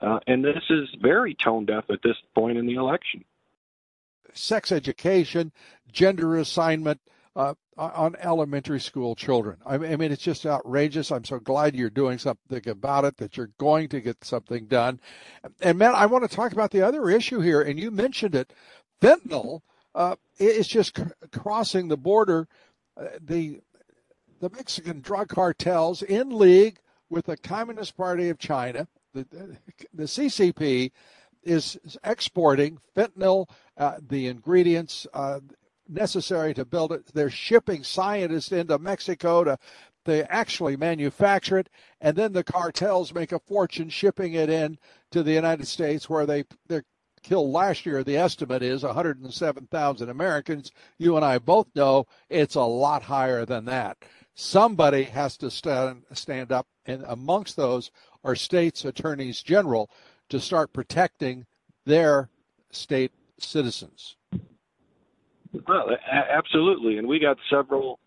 Uh, 0.00 0.18
and 0.26 0.44
this 0.44 0.62
is 0.70 0.88
very 1.00 1.34
tone 1.34 1.66
deaf 1.66 1.84
at 1.90 2.02
this 2.02 2.16
point 2.34 2.58
in 2.58 2.66
the 2.66 2.74
election. 2.74 3.24
Sex 4.32 4.72
education, 4.72 5.52
gender 5.92 6.36
assignment 6.36 7.00
uh, 7.36 7.54
on 7.76 8.16
elementary 8.20 8.80
school 8.80 9.14
children. 9.14 9.58
I 9.64 9.78
mean, 9.78 10.12
it's 10.12 10.22
just 10.22 10.44
outrageous. 10.46 11.10
I'm 11.10 11.24
so 11.24 11.38
glad 11.38 11.74
you're 11.74 11.90
doing 11.90 12.18
something 12.18 12.68
about 12.68 13.04
it, 13.04 13.16
that 13.18 13.36
you're 13.36 13.52
going 13.58 13.88
to 13.88 14.00
get 14.00 14.24
something 14.24 14.66
done. 14.66 15.00
And, 15.60 15.78
Matt, 15.78 15.94
I 15.94 16.06
want 16.06 16.28
to 16.28 16.34
talk 16.34 16.52
about 16.52 16.72
the 16.72 16.82
other 16.82 17.08
issue 17.08 17.40
here, 17.40 17.62
and 17.62 17.78
you 17.78 17.90
mentioned 17.90 18.34
it 18.34 18.52
fentanyl 19.00 19.60
uh, 19.94 20.16
is 20.38 20.66
just 20.66 20.98
crossing 21.32 21.88
the 21.88 21.96
border. 21.96 22.48
Uh, 22.96 23.06
the 23.20 23.60
the 24.40 24.50
Mexican 24.50 25.00
drug 25.00 25.28
cartels 25.28 26.02
in 26.02 26.30
league 26.30 26.78
with 27.10 27.26
the 27.26 27.36
Communist 27.36 27.96
Party 27.96 28.30
of 28.30 28.38
China 28.38 28.88
the, 29.12 29.56
the 29.92 30.04
CCP 30.04 30.92
is 31.42 31.78
exporting 32.04 32.78
fentanyl, 32.96 33.48
uh, 33.76 33.96
the 34.08 34.26
ingredients 34.28 35.06
uh, 35.14 35.40
necessary 35.88 36.54
to 36.54 36.64
build 36.64 36.92
it. 36.92 37.06
They're 37.12 37.30
shipping 37.30 37.82
scientists 37.82 38.52
into 38.52 38.78
Mexico 38.78 39.44
to 39.44 39.58
they 40.06 40.22
actually 40.24 40.78
manufacture 40.78 41.58
it, 41.58 41.68
and 42.00 42.16
then 42.16 42.32
the 42.32 42.42
cartels 42.42 43.12
make 43.12 43.32
a 43.32 43.38
fortune 43.38 43.90
shipping 43.90 44.32
it 44.32 44.48
in 44.48 44.78
to 45.10 45.22
the 45.22 45.32
United 45.32 45.66
States, 45.66 46.08
where 46.08 46.24
they 46.24 46.44
they 46.68 46.80
killed 47.22 47.50
last 47.50 47.86
year. 47.86 48.02
The 48.02 48.16
estimate 48.16 48.62
is 48.62 48.82
107,000 48.82 50.08
Americans. 50.08 50.72
You 50.98 51.16
and 51.16 51.24
I 51.24 51.38
both 51.38 51.68
know 51.74 52.06
it's 52.28 52.54
a 52.54 52.62
lot 52.62 53.02
higher 53.02 53.44
than 53.44 53.64
that. 53.66 53.98
Somebody 54.34 55.04
has 55.04 55.36
to 55.38 55.50
stand 55.50 56.04
stand 56.12 56.52
up, 56.52 56.66
and 56.86 57.04
amongst 57.06 57.56
those 57.56 57.90
are 58.24 58.34
states' 58.34 58.84
attorneys 58.84 59.42
general 59.42 59.90
to 60.28 60.40
start 60.40 60.72
protecting 60.72 61.46
their 61.84 62.30
state 62.70 63.12
citizens. 63.38 64.16
Well, 65.66 65.90
absolutely, 66.10 66.98
and 66.98 67.08
we 67.08 67.18
got 67.18 67.36
several, 67.50 67.98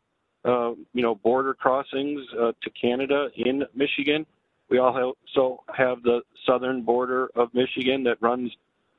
uh, 0.45 0.71
you 0.93 1.01
know, 1.01 1.15
border 1.15 1.53
crossings 1.53 2.21
uh, 2.39 2.53
to 2.61 2.69
Canada 2.69 3.27
in 3.35 3.65
Michigan. 3.75 4.25
We 4.69 4.79
also 4.79 5.63
have 5.75 6.01
the 6.03 6.21
southern 6.47 6.83
border 6.83 7.29
of 7.35 7.53
Michigan 7.53 8.03
that 8.03 8.21
runs 8.21 8.51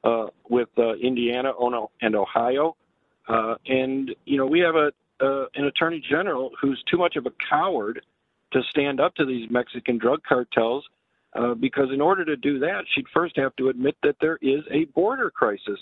uh, 0.05 0.27
with 0.49 0.69
uh, 0.79 0.95
Indiana 0.95 1.53
and 2.01 2.15
Ohio, 2.15 2.77
uh, 3.29 3.55
and 3.67 4.15
you 4.27 4.37
know 4.37 4.47
we 4.47 4.61
have 4.61 4.77
a 4.77 4.93
uh, 5.21 5.47
an 5.55 5.65
attorney 5.65 6.03
general 6.09 6.51
who's 6.61 6.83
too 6.91 6.99
much 6.99 7.17
of 7.17 7.27
a 7.27 7.33
coward 7.49 8.01
to 8.53 8.63
stand 8.71 9.01
up 9.01 9.15
to 9.15 9.25
these 9.25 9.51
Mexican 9.51 9.99
drug 9.99 10.21
cartels 10.29 10.85
uh, 11.35 11.55
because 11.55 11.89
in 11.93 12.01
order 12.01 12.25
to 12.25 12.37
do 12.37 12.59
that, 12.61 12.85
she'd 12.95 13.07
first 13.13 13.37
have 13.37 13.55
to 13.57 13.69
admit 13.69 13.97
that 14.03 14.17
there 14.21 14.39
is 14.41 14.61
a 14.71 14.85
border 14.87 15.31
crisis. 15.31 15.79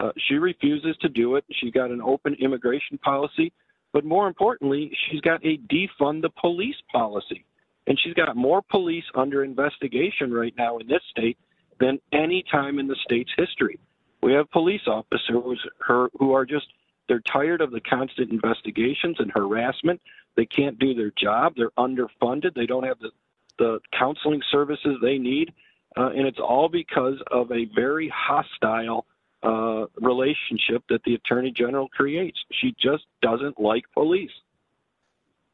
Uh, 0.00 0.10
she 0.28 0.34
refuses 0.34 0.96
to 1.00 1.08
do 1.08 1.36
it. 1.36 1.44
She's 1.52 1.72
got 1.72 1.90
an 1.90 2.00
open 2.00 2.34
immigration 2.40 2.98
policy, 2.98 3.52
but 3.92 4.04
more 4.04 4.26
importantly, 4.26 4.90
she's 5.08 5.20
got 5.20 5.44
a 5.44 5.58
defund 5.70 6.22
the 6.22 6.30
police 6.40 6.76
policy. 6.90 7.44
And 7.86 7.98
she's 8.02 8.14
got 8.14 8.34
more 8.34 8.62
police 8.62 9.04
under 9.14 9.44
investigation 9.44 10.32
right 10.32 10.54
now 10.56 10.78
in 10.78 10.88
this 10.88 11.02
state 11.10 11.36
than 11.80 11.98
any 12.12 12.44
time 12.50 12.78
in 12.78 12.86
the 12.86 12.96
state's 13.04 13.32
history. 13.36 13.78
We 14.22 14.32
have 14.32 14.50
police 14.50 14.82
officers 14.86 15.58
who 15.86 16.32
are 16.32 16.46
just 16.46 16.66
they're 17.08 17.22
tired 17.30 17.60
of 17.60 17.70
the 17.70 17.80
constant 17.80 18.30
investigations 18.30 19.16
and 19.18 19.30
harassment. 19.30 20.00
They 20.36 20.46
can't 20.46 20.78
do 20.78 20.94
their 20.94 21.12
job. 21.18 21.54
They're 21.56 21.70
underfunded. 21.78 22.54
They 22.54 22.66
don't 22.66 22.84
have 22.84 22.98
the 22.98 23.10
the 23.58 23.78
counseling 23.96 24.42
services 24.50 24.96
they 25.00 25.18
need, 25.18 25.52
uh, 25.96 26.08
and 26.08 26.26
it's 26.26 26.40
all 26.40 26.68
because 26.68 27.22
of 27.30 27.52
a 27.52 27.66
very 27.74 28.12
hostile 28.12 29.06
uh, 29.44 29.86
relationship 30.00 30.82
that 30.88 31.02
the 31.04 31.14
attorney 31.14 31.52
general 31.52 31.88
creates. 31.88 32.38
She 32.60 32.74
just 32.80 33.04
doesn't 33.22 33.60
like 33.60 33.84
police. 33.92 34.32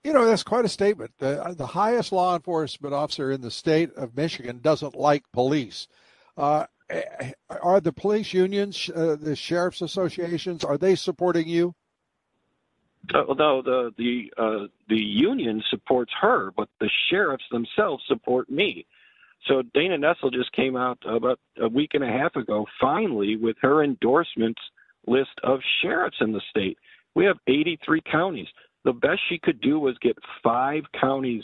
You 0.05 0.15
know, 0.15 0.25
that's 0.25 0.43
quite 0.43 0.65
a 0.65 0.69
statement. 0.69 1.11
The, 1.19 1.55
the 1.59 1.67
highest 1.67 2.11
law 2.11 2.35
enforcement 2.35 2.95
officer 2.95 3.31
in 3.31 3.43
the 3.43 3.50
state 3.50 3.93
of 3.97 4.17
Michigan 4.17 4.61
doesn't 4.62 4.95
like 4.95 5.25
police. 5.33 5.89
Uh, 6.40 6.64
are 7.62 7.80
the 7.80 7.92
police 7.92 8.32
unions, 8.32 8.90
uh, 8.97 9.16
the 9.20 9.37
sheriff's 9.37 9.82
associations, 9.82 10.64
are 10.64 10.78
they 10.78 10.94
supporting 10.94 11.47
you? 11.47 11.75
Uh, 13.14 13.35
no, 13.35 13.62
the 13.62 13.92
the 13.97 14.32
uh, 14.37 14.66
the 14.88 14.97
union 14.97 15.62
supports 15.70 16.12
her, 16.20 16.50
but 16.56 16.68
the 16.80 16.90
sheriffs 17.09 17.44
themselves 17.50 18.02
support 18.06 18.49
me. 18.50 18.87
So 19.47 19.62
Dana 19.75 19.97
Nessel 19.97 20.32
just 20.32 20.52
came 20.52 20.76
out 20.76 20.99
about 21.06 21.40
a 21.61 21.68
week 21.68 21.90
and 21.94 22.04
a 22.04 22.09
half 22.09 22.37
ago, 22.37 22.66
finally, 22.80 23.37
with 23.37 23.56
her 23.62 23.82
endorsements 23.82 24.61
list 25.06 25.30
of 25.42 25.61
sheriffs 25.82 26.18
in 26.20 26.32
the 26.32 26.42
state. 26.50 26.76
We 27.14 27.25
have 27.25 27.38
83 27.47 28.02
counties. 28.11 28.49
The 28.85 28.92
best 28.92 29.20
she 29.28 29.38
could 29.38 29.61
do 29.61 29.78
was 29.78 29.97
get 29.99 30.16
five 30.42 30.85
counties 30.99 31.42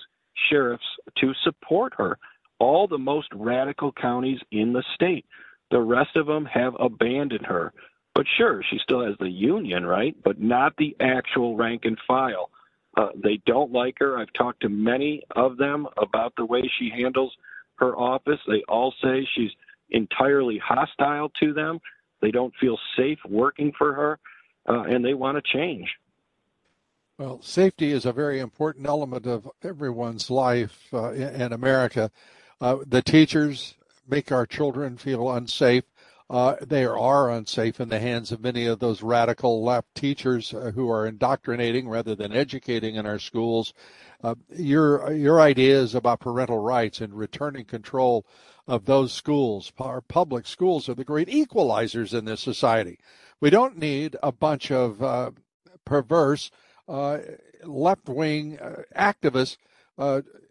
sheriffs 0.51 0.85
to 1.19 1.33
support 1.43 1.95
her. 1.97 2.19
All 2.59 2.87
the 2.87 2.99
most 2.99 3.29
radical 3.35 3.93
counties 3.93 4.41
in 4.51 4.73
the 4.73 4.85
state. 4.95 5.27
The 5.71 5.81
rest 5.81 6.17
of 6.17 6.27
them 6.27 6.45
have 6.47 6.75
abandoned 6.79 7.47
her. 7.47 7.73
But 8.15 8.27
sure, 8.39 8.63
she 8.71 8.79
still 8.83 9.05
has 9.05 9.17
the 9.19 9.29
union, 9.29 9.85
right? 9.85 10.17
But 10.25 10.41
not 10.41 10.77
the 10.79 10.97
actual 11.01 11.57
rank 11.57 11.85
and 11.85 11.99
file. 12.07 12.51
Uh, 12.97 13.09
they 13.15 13.41
don't 13.45 13.73
like 13.73 13.97
her. 13.99 14.19
I've 14.19 14.33
talked 14.33 14.63
to 14.63 14.71
many 14.71 15.23
of 15.35 15.59
them 15.59 15.87
about 15.99 16.33
the 16.37 16.47
way 16.47 16.63
she 16.79 16.89
handles 16.89 17.33
her 17.75 17.95
office. 17.95 18.41
They 18.49 18.63
all 18.69 18.95
say 19.03 19.29
she's 19.35 19.51
entirely 19.91 20.59
hostile 20.59 21.31
to 21.41 21.53
them. 21.53 21.81
They 22.23 22.31
don't 22.31 22.55
feel 22.59 22.79
safe 22.97 23.19
working 23.29 23.73
for 23.77 23.93
her, 23.93 24.19
uh, 24.67 24.85
and 24.89 25.05
they 25.05 25.15
want 25.15 25.37
to 25.37 25.59
change. 25.59 25.89
Well, 27.19 27.41
safety 27.43 27.93
is 27.93 28.05
a 28.05 28.13
very 28.13 28.41
important 28.41 28.87
element 28.87 29.27
of 29.27 29.51
everyone's 29.63 30.31
life 30.31 30.89
uh, 30.93 31.13
in, 31.13 31.53
America. 31.53 32.11
Uh, 32.61 32.79
the 32.87 33.03
teachers 33.03 33.75
make 34.09 34.33
our 34.33 34.47
children 34.47 34.97
feel 34.97 35.31
unsafe 35.31 35.85
uh, 36.29 36.57
they 36.61 36.85
are 36.85 37.31
unsafe 37.31 37.79
in 37.81 37.89
the 37.89 38.01
hands 38.01 38.33
of 38.33 38.41
many 38.41 38.67
of 38.67 38.81
those 38.81 39.01
radical 39.01 39.63
left 39.63 39.95
teachers 39.95 40.53
uh, 40.53 40.73
who 40.75 40.91
are 40.91 41.07
indoctrinating 41.07 41.89
rather 41.89 42.17
than 42.17 42.33
educating 42.33 42.97
in 42.97 43.07
our 43.07 43.19
schools. 43.19 43.73
Uh, 44.25 44.35
your 44.57 45.13
your 45.13 45.41
ideas 45.41 45.95
about 45.95 46.19
parental 46.19 46.59
rights 46.59 47.01
and 47.01 47.15
returning 47.15 47.65
control 47.65 48.27
of 48.67 48.87
those 48.87 49.13
schools, 49.13 49.73
our 49.79 50.01
public 50.01 50.49
schools, 50.49 50.89
are 50.89 50.95
the 50.95 51.05
great 51.05 51.29
equalizers 51.29 52.13
in 52.13 52.25
this 52.25 52.41
society. 52.41 52.99
We 53.41 53.51
don't 53.51 53.79
need 53.79 54.17
a 54.21 54.33
bunch 54.33 54.73
of 54.73 55.01
uh, 55.01 55.31
perverse 55.85 56.51
uh, 56.89 57.19
left 57.63 58.09
wing 58.09 58.59
activists 58.97 59.59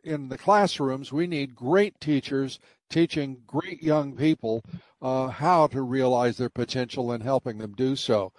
in 0.06 0.30
the 0.30 0.38
classrooms. 0.38 1.12
We 1.12 1.28
need 1.28 1.56
great 1.56 2.00
teachers 2.00 2.60
teaching 2.90 3.42
great 3.48 3.82
young 3.82 4.16
people 4.16 4.64
uh, 5.02 5.28
how 5.28 5.68
to 5.68 5.82
realize 5.82 6.38
their 6.38 6.50
potential 6.50 7.12
and 7.12 7.24
helping 7.24 7.58
them 7.58 7.74
do 7.74 7.96
so. 7.96 8.32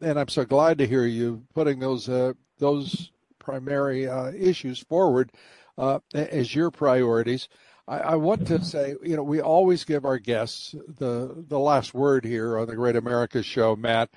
And 0.00 0.18
I'm 0.18 0.28
so 0.28 0.44
glad 0.44 0.78
to 0.78 0.86
hear 0.86 1.04
you 1.04 1.44
putting 1.54 1.78
those 1.78 2.08
uh, 2.08 2.32
those 2.58 3.10
primary 3.38 4.06
uh, 4.08 4.32
issues 4.32 4.78
forward 4.80 5.32
uh, 5.78 6.00
as 6.14 6.54
your 6.54 6.70
priorities. 6.70 7.48
I, 7.88 7.98
I, 7.98 8.14
want 8.14 8.46
to 8.48 8.62
say, 8.64 8.94
you 9.02 9.16
know, 9.16 9.22
we 9.22 9.40
always 9.40 9.84
give 9.84 10.04
our 10.04 10.18
guests 10.18 10.74
the 10.86 11.44
the 11.48 11.58
last 11.58 11.94
word 11.94 12.24
here 12.24 12.58
on 12.58 12.68
the 12.68 12.76
Great 12.76 12.96
America 12.96 13.42
Show, 13.42 13.76
Matt. 13.76 14.10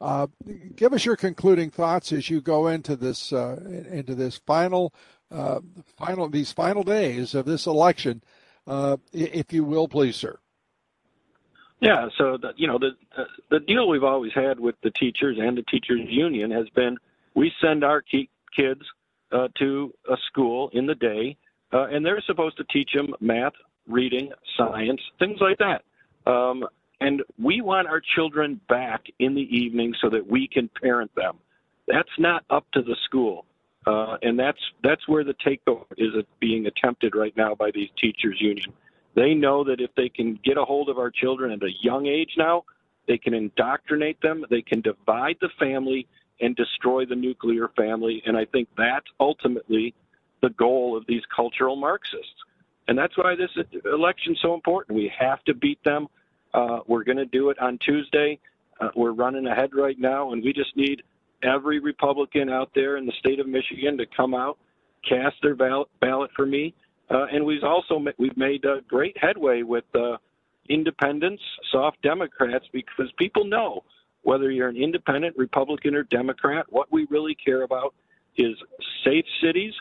Uh, 0.00 0.28
give 0.76 0.92
us 0.92 1.04
your 1.04 1.16
concluding 1.16 1.70
thoughts 1.70 2.12
as 2.12 2.30
you 2.30 2.40
go 2.40 2.68
into 2.68 2.94
this 2.94 3.32
uh, 3.32 3.58
into 3.90 4.14
this 4.14 4.40
final 4.46 4.94
final 5.96 6.28
these 6.28 6.52
final 6.52 6.82
days 6.82 7.34
of 7.34 7.44
this 7.44 7.66
election 7.66 8.22
uh, 8.68 8.98
if 9.12 9.52
you 9.52 9.64
will, 9.64 9.88
please, 9.88 10.14
sir. 10.14 10.38
Yeah, 11.80 12.08
so 12.18 12.36
the, 12.36 12.52
you 12.56 12.66
know 12.66 12.78
the 12.78 12.90
the 13.50 13.60
deal 13.60 13.88
we've 13.88 14.04
always 14.04 14.32
had 14.34 14.60
with 14.60 14.74
the 14.82 14.90
teachers 14.90 15.38
and 15.40 15.56
the 15.56 15.62
teachers 15.62 16.00
union 16.08 16.50
has 16.50 16.68
been 16.70 16.98
we 17.34 17.52
send 17.62 17.84
our 17.84 18.02
kids 18.02 18.82
uh, 19.32 19.48
to 19.58 19.94
a 20.10 20.16
school 20.26 20.70
in 20.72 20.86
the 20.86 20.94
day, 20.94 21.36
uh, 21.72 21.86
and 21.86 22.04
they're 22.04 22.20
supposed 22.26 22.56
to 22.56 22.64
teach 22.64 22.90
them 22.94 23.14
math, 23.20 23.52
reading, 23.86 24.32
science, 24.56 25.00
things 25.18 25.38
like 25.40 25.58
that. 25.58 25.82
Um, 26.30 26.64
And 27.00 27.22
we 27.40 27.60
want 27.60 27.86
our 27.86 28.02
children 28.16 28.60
back 28.68 29.04
in 29.20 29.34
the 29.34 29.48
evening 29.56 29.94
so 30.00 30.10
that 30.10 30.26
we 30.26 30.48
can 30.48 30.68
parent 30.82 31.14
them. 31.14 31.38
That's 31.86 32.08
not 32.18 32.44
up 32.50 32.66
to 32.72 32.82
the 32.82 32.96
school. 33.04 33.44
Uh, 33.88 34.18
and 34.20 34.38
that's 34.38 34.60
that's 34.82 35.08
where 35.08 35.24
the 35.24 35.34
takeover 35.34 35.86
is 35.96 36.12
being 36.40 36.66
attempted 36.66 37.14
right 37.14 37.34
now 37.38 37.54
by 37.54 37.70
these 37.72 37.88
teachers 37.98 38.36
union. 38.38 38.70
They 39.14 39.32
know 39.32 39.64
that 39.64 39.80
if 39.80 39.90
they 39.96 40.10
can 40.10 40.38
get 40.44 40.58
a 40.58 40.64
hold 40.64 40.90
of 40.90 40.98
our 40.98 41.10
children 41.10 41.52
at 41.52 41.62
a 41.62 41.70
young 41.80 42.06
age 42.06 42.32
now, 42.36 42.64
they 43.06 43.16
can 43.16 43.32
indoctrinate 43.32 44.20
them, 44.20 44.44
they 44.50 44.60
can 44.60 44.82
divide 44.82 45.36
the 45.40 45.48
family 45.58 46.06
and 46.38 46.54
destroy 46.54 47.06
the 47.06 47.16
nuclear 47.16 47.68
family. 47.78 48.22
And 48.26 48.36
I 48.36 48.44
think 48.44 48.68
that's 48.76 49.06
ultimately 49.18 49.94
the 50.42 50.50
goal 50.50 50.94
of 50.94 51.06
these 51.06 51.22
cultural 51.34 51.74
Marxists. 51.74 52.44
And 52.88 52.98
that's 52.98 53.16
why 53.16 53.36
this 53.36 53.50
election 53.86 54.34
is 54.34 54.38
so 54.42 54.52
important. 54.52 54.96
We 54.98 55.10
have 55.18 55.42
to 55.44 55.54
beat 55.54 55.82
them. 55.82 56.08
Uh, 56.52 56.80
we're 56.86 57.04
going 57.04 57.18
to 57.18 57.26
do 57.26 57.48
it 57.48 57.58
on 57.58 57.78
Tuesday. 57.78 58.38
Uh, 58.80 58.90
we're 58.94 59.12
running 59.12 59.46
ahead 59.46 59.70
right 59.74 59.98
now, 59.98 60.32
and 60.32 60.44
we 60.44 60.52
just 60.52 60.76
need 60.76 61.02
every 61.42 61.80
Republican 61.80 62.50
out 62.50 62.70
there 62.74 62.96
in 62.96 63.06
the 63.06 63.12
state 63.18 63.40
of 63.40 63.46
Michigan 63.46 63.96
to 63.98 64.06
come 64.16 64.34
out, 64.34 64.58
cast 65.08 65.36
their 65.42 65.54
ballot, 65.54 65.88
ballot 66.00 66.30
for 66.34 66.46
me. 66.46 66.74
Uh, 67.10 67.26
and 67.32 67.44
we've 67.44 67.64
also 67.64 68.04
we've 68.18 68.36
made 68.36 68.64
uh, 68.66 68.80
great 68.86 69.16
headway 69.18 69.62
with 69.62 69.84
uh, 69.94 70.16
independents, 70.68 71.42
soft 71.72 72.00
Democrats, 72.02 72.66
because 72.72 73.10
people 73.18 73.44
know 73.44 73.82
whether 74.22 74.50
you're 74.50 74.68
an 74.68 74.76
independent, 74.76 75.36
Republican, 75.38 75.94
or 75.94 76.02
Democrat, 76.02 76.66
what 76.68 76.92
we 76.92 77.06
really 77.10 77.34
care 77.34 77.62
about 77.62 77.94
is 78.36 78.56
safe 79.04 79.24
cities. 79.42 79.72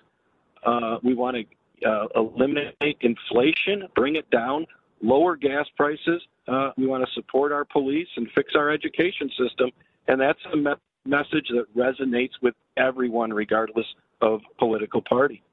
Uh, 0.66 0.98
we 1.04 1.14
want 1.14 1.36
to 1.36 1.90
uh, 1.90 2.08
eliminate 2.16 2.98
inflation, 3.02 3.88
bring 3.96 4.16
it 4.16 4.30
down, 4.30 4.66
lower 5.02 5.36
gas 5.36 5.66
prices. 5.76 6.22
Uh, 6.48 6.72
we 6.78 6.88
want 6.88 7.06
to 7.06 7.12
support 7.14 7.52
our 7.52 7.66
police 7.66 8.08
and 8.16 8.28
fix 8.34 8.54
our 8.56 8.70
education 8.70 9.30
system. 9.38 9.70
And 10.08 10.20
that's 10.20 10.40
a 10.54 10.78
message 11.08 11.50
that 11.50 11.66
resonates 11.76 12.34
with 12.42 12.54
everyone, 12.76 13.34
regardless 13.34 13.86
of 14.22 14.42
political 14.60 15.02
party. 15.02 15.44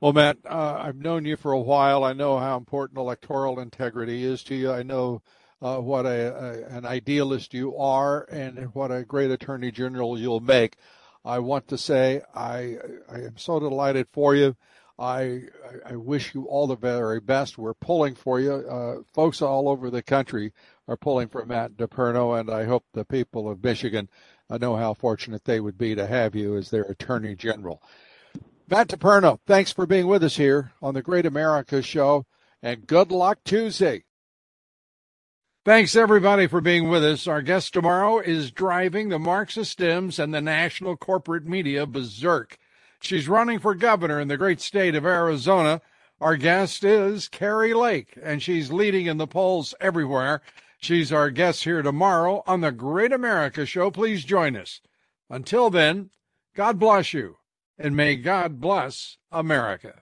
Well, 0.00 0.12
Matt, 0.12 0.38
uh, 0.44 0.76
I've 0.80 0.96
known 0.96 1.24
you 1.24 1.36
for 1.36 1.52
a 1.52 1.60
while. 1.60 2.04
I 2.04 2.12
know 2.12 2.38
how 2.38 2.56
important 2.56 2.98
electoral 2.98 3.58
integrity 3.58 4.24
is 4.24 4.44
to 4.44 4.54
you. 4.54 4.70
I 4.70 4.84
know 4.84 5.22
uh, 5.60 5.78
what 5.78 6.06
a, 6.06 6.66
a, 6.70 6.76
an 6.76 6.86
idealist 6.86 7.52
you 7.52 7.76
are 7.76 8.24
and 8.30 8.72
what 8.74 8.92
a 8.92 9.04
great 9.04 9.32
attorney 9.32 9.72
general 9.72 10.18
you'll 10.18 10.40
make. 10.40 10.76
I 11.24 11.40
want 11.40 11.66
to 11.68 11.78
say 11.78 12.22
I, 12.32 12.76
I 13.10 13.16
am 13.16 13.36
so 13.36 13.58
delighted 13.58 14.06
for 14.12 14.36
you. 14.36 14.56
I, 15.00 15.42
I 15.86 15.94
wish 15.96 16.34
you 16.34 16.44
all 16.46 16.66
the 16.66 16.76
very 16.76 17.20
best. 17.20 17.58
We're 17.58 17.74
pulling 17.74 18.14
for 18.14 18.40
you. 18.40 18.52
Uh, 18.52 19.02
folks 19.12 19.40
all 19.40 19.68
over 19.68 19.90
the 19.90 20.02
country 20.02 20.52
are 20.88 20.96
pulling 20.96 21.28
for 21.28 21.44
Matt 21.44 21.76
DePerno, 21.76 22.38
and 22.38 22.50
I 22.50 22.64
hope 22.64 22.84
the 22.92 23.04
people 23.04 23.48
of 23.48 23.62
Michigan 23.62 24.08
know 24.56 24.76
how 24.76 24.94
fortunate 24.94 25.44
they 25.44 25.60
would 25.60 25.76
be 25.76 25.94
to 25.94 26.06
have 26.06 26.34
you 26.34 26.56
as 26.56 26.70
their 26.70 26.84
attorney 26.84 27.34
general. 27.34 27.82
Matt 28.70 28.88
DePerno, 28.88 29.38
thanks 29.46 29.72
for 29.72 29.86
being 29.86 30.06
with 30.06 30.24
us 30.24 30.36
here 30.36 30.72
on 30.80 30.94
the 30.94 31.02
Great 31.02 31.26
America 31.26 31.82
Show, 31.82 32.24
and 32.62 32.86
good 32.86 33.10
luck 33.10 33.38
Tuesday. 33.44 34.04
Thanks 35.64 35.94
everybody 35.94 36.46
for 36.46 36.62
being 36.62 36.88
with 36.88 37.04
us. 37.04 37.26
Our 37.26 37.42
guest 37.42 37.74
tomorrow 37.74 38.20
is 38.20 38.50
driving 38.50 39.10
the 39.10 39.18
Marxist 39.18 39.78
Dems 39.78 40.18
and 40.18 40.32
the 40.32 40.40
national 40.40 40.96
corporate 40.96 41.44
media 41.44 41.84
berserk. 41.84 42.56
She's 43.02 43.28
running 43.28 43.58
for 43.58 43.74
governor 43.74 44.18
in 44.18 44.28
the 44.28 44.38
great 44.38 44.62
state 44.62 44.94
of 44.94 45.04
Arizona. 45.04 45.82
Our 46.20 46.36
guest 46.36 46.84
is 46.84 47.28
Kari 47.28 47.74
Lake, 47.74 48.18
and 48.22 48.42
she's 48.42 48.72
leading 48.72 49.06
in 49.06 49.18
the 49.18 49.26
polls 49.26 49.74
everywhere. 49.80 50.40
She's 50.80 51.12
our 51.12 51.30
guest 51.30 51.64
here 51.64 51.82
tomorrow 51.82 52.42
on 52.46 52.60
the 52.60 52.72
Great 52.72 53.12
America 53.12 53.66
Show. 53.66 53.90
Please 53.90 54.24
join 54.24 54.56
us. 54.56 54.80
Until 55.28 55.70
then, 55.70 56.10
God 56.54 56.78
bless 56.78 57.12
you 57.12 57.36
and 57.78 57.96
may 57.96 58.16
God 58.16 58.60
bless 58.60 59.18
America. 59.30 60.00